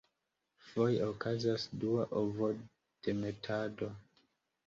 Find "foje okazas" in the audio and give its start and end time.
0.67-1.65